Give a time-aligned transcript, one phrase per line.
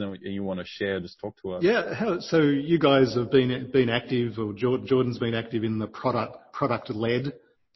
[0.00, 1.62] and you wanna share, just talk to us.
[1.62, 2.18] Yeah.
[2.20, 7.32] So you guys have been been active, or Jordan's been active in the product product-led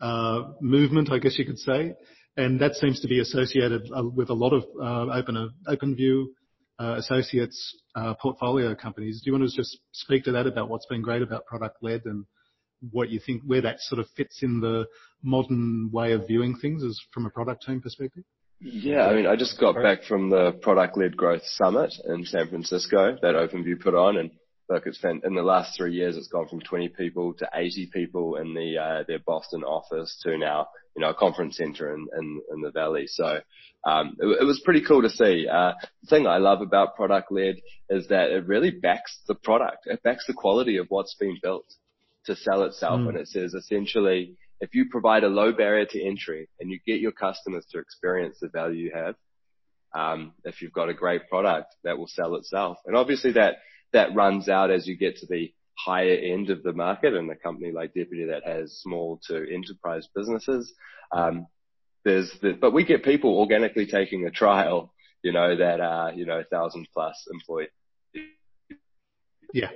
[0.00, 1.94] uh, movement, I guess you could say.
[2.36, 6.24] And that seems to be associated uh, with a lot of uh, Open OpenView
[6.78, 7.74] associates
[8.20, 9.22] portfolio companies.
[9.22, 12.26] Do you wanna just speak to that about what's been great about product-led and
[12.90, 14.86] what you think where that sort of fits in the
[15.22, 18.24] modern way of viewing things as from a product team perspective?
[18.60, 19.06] Yeah.
[19.06, 23.34] I mean, I just got back from the Product-Led Growth Summit in San Francisco that
[23.34, 24.16] OpenView put on.
[24.16, 24.30] And
[24.68, 28.54] look, in the last three years, it's gone from 20 people to 80 people in
[28.54, 32.06] the uh, their Boston office to now, you know, a conference center in
[32.52, 33.06] in the Valley.
[33.06, 33.40] So
[33.84, 35.46] um, it was pretty cool to see.
[35.46, 35.74] The
[36.08, 37.56] thing I love about product-led
[37.90, 39.86] is that it really backs the product.
[39.86, 41.66] It backs the quality of what's been built
[42.24, 43.00] to sell itself.
[43.00, 43.16] Mm.
[43.16, 47.12] It says, essentially, if you provide a low barrier to entry and you get your
[47.12, 49.14] customers to experience the value you have,
[50.44, 52.78] if you've got a great product, that will sell itself.
[52.86, 53.56] And obviously that
[53.92, 57.36] that runs out as you get to the higher end of the market and a
[57.36, 60.72] company like Deputy that has small to enterprise businesses.
[61.12, 61.46] Um
[62.04, 66.86] but we get people organically taking a trial, you know, that are, you know, 1,000+
[67.32, 67.68] employees.
[69.52, 69.70] Yeah.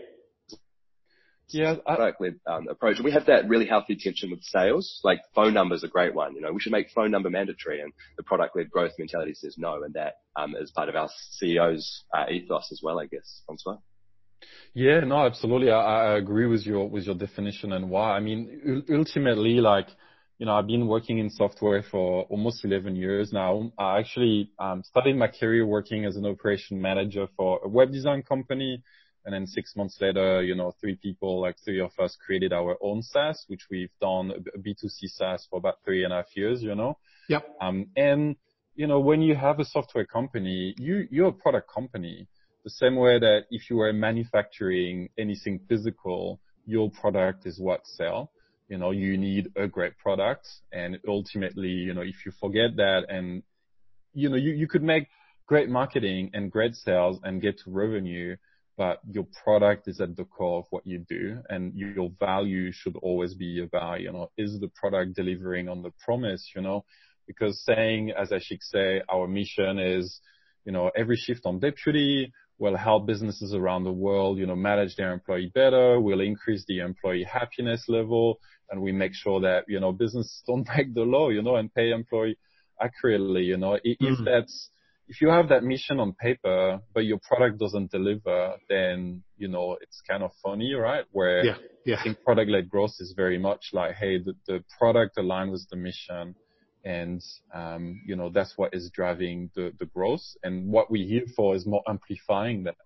[1.52, 1.76] Yeah.
[1.84, 2.98] Product-led um, approach.
[3.02, 5.00] We have that really healthy tension with sales.
[5.04, 6.34] Like, phone number is a great one.
[6.34, 9.82] You know, we should make phone number mandatory, and the product-led growth mentality says no,
[9.82, 11.08] and that um, is part of our
[11.42, 13.42] CEO's uh, ethos as well, I guess.
[13.46, 13.76] Francois?
[14.74, 15.00] Yeah.
[15.00, 15.70] No, absolutely.
[15.70, 18.12] I agree with your with your definition and why.
[18.12, 19.88] I mean, ultimately, like,
[20.38, 23.72] you know, I've been working in software for almost 11 years now.
[23.78, 28.22] I actually um, started my career working as an operation manager for a web design
[28.22, 28.82] company.
[29.24, 32.76] And then six months later, you know, three people, like three of us, created our
[32.80, 36.62] own SaaS, which we've done a B2C SaaS for about three and a half years,
[36.62, 36.96] you know.
[37.28, 37.56] Yep.
[37.60, 38.36] Um, and,
[38.74, 42.26] you know, when you have a software company, you're a product company.
[42.64, 48.30] The same way that if you were manufacturing anything physical, your product is what sell.
[48.68, 50.46] You know, you need a great product.
[50.72, 53.42] And ultimately, you know, if you forget that and,
[54.14, 55.08] you know, you, you could make
[55.46, 58.36] great marketing and great sales and get to revenue,
[58.76, 62.96] but your product is at the core of what you do, and your value should
[62.96, 66.84] always be about, you know, is the product delivering on the promise, you know?
[67.26, 70.20] Because saying, as Ashik say, our mission is,
[70.64, 74.94] you know, every shift on Deputy will help businesses around the world, you know, manage
[74.96, 78.38] their employee better, will increase the employee happiness level,
[78.70, 81.74] and we make sure that, you know, businesses don't break the law, you know, and
[81.74, 82.38] pay employee
[82.80, 83.72] accurately, you know?
[83.72, 83.96] Mm.
[84.00, 84.24] If
[85.20, 90.00] you have that mission on paper, but your product doesn't deliver, then, you know, it's
[90.08, 91.04] kind of funny, right?
[91.44, 91.56] Yeah.
[91.84, 91.96] Yeah.
[91.98, 95.76] I think product-led growth is very much like, hey, the the product aligns with the
[95.76, 96.34] mission
[96.84, 97.20] and,
[97.52, 100.26] um, you know, that's what is driving the the growth.
[100.42, 102.76] And what we're here for is more amplifying that.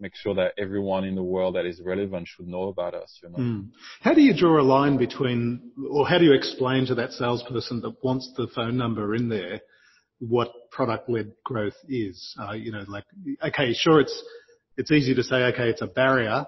[0.00, 3.28] Make sure that everyone in the world that is relevant should know about us, you
[3.30, 3.36] know?
[4.00, 7.80] How do you draw a line between or how do you explain to that salesperson
[7.82, 9.60] that wants the phone number in there
[10.28, 12.36] what product-led growth is?
[12.54, 13.04] You know, like,
[13.46, 14.22] okay, sure, it's
[14.76, 16.46] it's easy to say, okay, it's a barrier.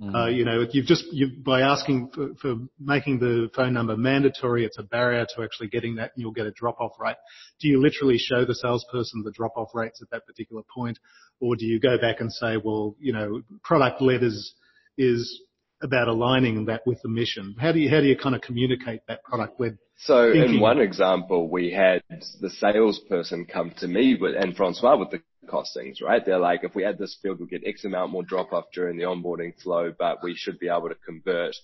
[0.00, 0.34] Mm.
[0.34, 1.04] You know, you've just
[1.44, 6.12] by asking for making the phone number mandatory, it's a barrier to actually getting that,
[6.14, 7.16] and you'll get a drop-off rate.
[7.60, 10.98] Do you literally show the salesperson the drop-off rates at that particular point?
[11.40, 14.54] Or do you go back and say, "Well, you know, product-led is
[14.98, 15.40] is
[15.82, 19.22] about aligning that with the mission." How do you how do you kinda communicate that
[19.24, 20.54] product-led thinking?
[20.54, 22.02] In one example, we had
[22.40, 26.24] the salesperson come to me with, and Francois, with the costings, right?
[26.24, 29.04] They're like, "If we add this field, we'll get X amount more drop-off during the
[29.04, 31.54] onboarding flow, but we should be able to convert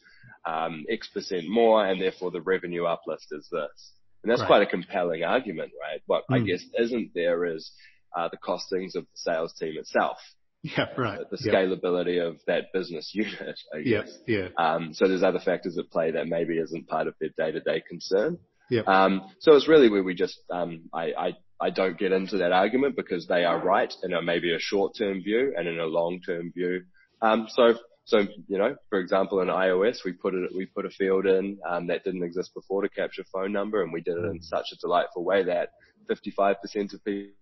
[0.45, 3.93] um X% percent more, and therefore the revenue uplift is this.
[4.25, 4.37] Right.
[4.37, 6.03] That's quite a compelling argument, right?
[6.07, 7.71] What I guess isn't there is
[8.17, 10.19] uh the costings of the sales team itself.
[10.63, 10.87] Yeah.
[10.97, 11.21] Right.
[11.31, 14.19] The scalability of that business unit, I guess.
[14.27, 14.49] Yeah.
[14.93, 18.39] So There's other factors at play that maybe isn't part of their day-to-day concern.
[18.71, 18.83] Yeah.
[18.87, 22.95] Um, so it's really where we just, um, I I don't get into that argument
[22.97, 26.83] because they are right in a maybe a short-term view and in a long-term view.
[27.23, 27.75] Um, so
[28.05, 31.59] so you know, for example, in iOS, we put it we put a field in
[31.89, 34.77] that didn't exist before to capture phone number, and we did it in such a
[34.77, 35.71] delightful way that
[36.11, 37.33] 55% of people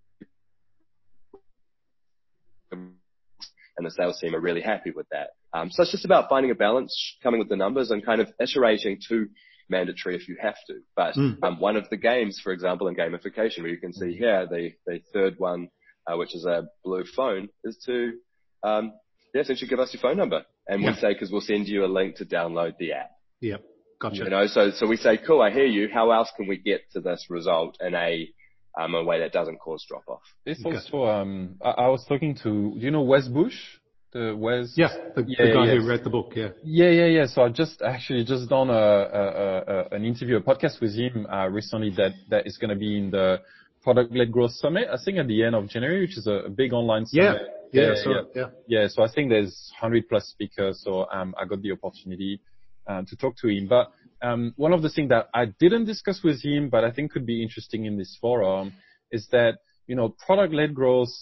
[3.77, 5.31] and the sales team are really happy with that.
[5.53, 8.29] Um, so it's just about finding a balance, coming with the numbers and kind of
[8.41, 9.27] iterating to
[9.69, 10.81] mandatory if you have to.
[10.95, 11.61] But mm.
[11.61, 15.01] One of the games, for example, in gamification, where you can see here the the
[15.13, 15.69] third one,
[16.09, 18.13] which is a blue phone, is to
[18.63, 18.93] um,
[19.35, 20.45] yeah, essentially give us your phone number.
[20.69, 20.77] Yeah.
[20.77, 23.11] We say, "'Cause we'll send you a link to download the app.
[23.41, 23.63] Yep.
[24.01, 24.25] Gotcha.
[24.25, 24.47] You know?
[24.47, 25.89] So so we say, "Cool, I hear you.
[25.93, 28.29] How else can we get to this result in a
[28.77, 30.23] um, in a way that doesn't cause drop off.
[30.45, 33.55] It's also, um, I, I was talking to, do you know Wes Bush?
[34.13, 34.73] The Wes?
[34.77, 35.83] Yeah, the, yeah, the guy yes.
[35.83, 36.49] who read the book, yeah.
[36.63, 37.27] Yeah, yeah, yeah.
[37.27, 41.27] So I just actually just done a, a, a an interview, a podcast with him
[41.27, 43.41] uh, recently that that is going to be in the
[43.83, 44.89] product-led growth summit.
[44.93, 47.43] I think at the end of January, which is a, a big online summit.
[47.73, 48.45] Yeah, yeah, yeah, so, yeah.
[48.69, 48.89] yeah.
[48.89, 50.81] So I think there's 100 plus speakers.
[50.85, 52.41] So um, I got the opportunity
[52.87, 53.67] uh, to talk to him.
[53.69, 53.91] But
[54.23, 57.27] um, one of the things that I didn't discuss with him, but I think could
[57.27, 58.73] be interesting in this forum,
[59.11, 61.13] is that you know product-led growth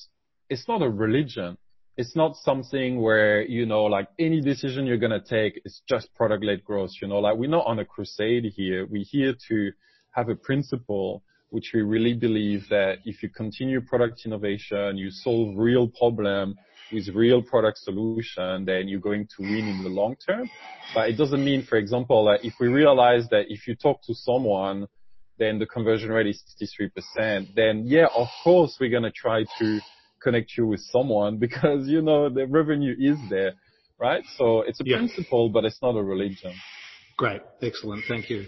[0.49, 1.57] is not a religion.
[1.97, 6.65] It's not something where you know like any decision you're gonna take is just product-led
[6.65, 6.91] growth.
[7.01, 8.87] You know, like we're not on a crusade here.
[8.87, 9.73] We're here to
[10.13, 11.23] have a principle
[11.55, 16.57] which we really believe that if you continue product innovation, you solve real problem
[16.93, 20.49] with real product solution, then you're going to win in the long term.
[20.95, 24.15] But it doesn't mean, for example, that if we realize that if you talk to
[24.15, 24.87] someone,
[25.39, 29.81] then the conversion rate is 63%, then yeah, of course we're going to try to
[30.23, 33.55] connect you with someone because, you know, the revenue is there,
[33.99, 34.23] right?
[34.37, 34.97] So it's a yeah.
[34.97, 36.53] principle, but it's not a religion.
[37.17, 37.43] Great.
[37.63, 38.05] Excellent.
[38.09, 38.47] Thank you.